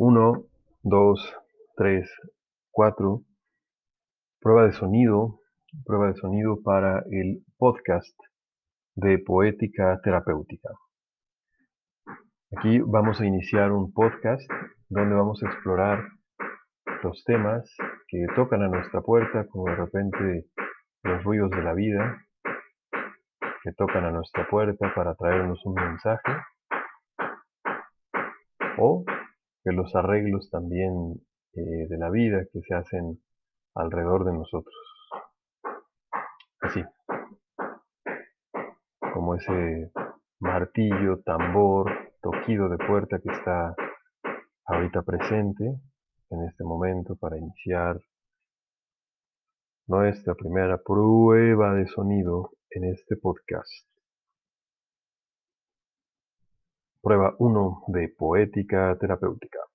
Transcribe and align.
1, 0.00 0.44
2, 0.84 1.36
3, 1.76 2.08
4. 2.70 3.20
Prueba 4.40 4.66
de 4.66 4.72
sonido. 4.72 5.40
Prueba 5.84 6.06
de 6.06 6.14
sonido 6.14 6.62
para 6.62 7.02
el 7.10 7.42
podcast 7.58 8.16
de 8.94 9.18
Poética 9.18 10.00
Terapéutica. 10.00 10.68
Aquí 12.56 12.78
vamos 12.78 13.20
a 13.20 13.26
iniciar 13.26 13.72
un 13.72 13.92
podcast 13.92 14.48
donde 14.88 15.16
vamos 15.16 15.42
a 15.42 15.48
explorar 15.48 16.04
los 17.02 17.24
temas 17.24 17.68
que 18.06 18.24
tocan 18.36 18.62
a 18.62 18.68
nuestra 18.68 19.00
puerta, 19.00 19.48
como 19.48 19.64
de 19.64 19.74
repente 19.74 20.46
los 21.02 21.24
ruidos 21.24 21.50
de 21.50 21.62
la 21.62 21.74
vida, 21.74 22.24
que 23.64 23.72
tocan 23.72 24.04
a 24.04 24.12
nuestra 24.12 24.46
puerta 24.48 24.94
para 24.94 25.16
traernos 25.16 25.60
un 25.66 25.74
mensaje, 25.74 26.32
o 28.78 29.04
los 29.72 29.94
arreglos 29.94 30.50
también 30.50 31.20
eh, 31.54 31.86
de 31.88 31.98
la 31.98 32.10
vida 32.10 32.44
que 32.52 32.60
se 32.60 32.74
hacen 32.74 33.20
alrededor 33.74 34.24
de 34.24 34.32
nosotros. 34.32 34.74
Así, 36.60 36.84
como 39.14 39.34
ese 39.34 39.92
martillo, 40.40 41.20
tambor, 41.24 41.90
toquido 42.20 42.68
de 42.68 42.78
puerta 42.78 43.18
que 43.18 43.32
está 43.32 43.74
ahorita 44.66 45.02
presente 45.02 45.64
en 46.30 46.44
este 46.44 46.64
momento 46.64 47.16
para 47.16 47.38
iniciar 47.38 48.00
nuestra 49.86 50.34
primera 50.34 50.78
prueba 50.78 51.74
de 51.74 51.86
sonido 51.86 52.50
en 52.70 52.84
este 52.84 53.16
podcast. 53.16 53.86
Prueba 57.08 57.34
1 57.38 57.84
de 57.88 58.08
poética 58.08 58.94
terapéutica. 59.00 59.67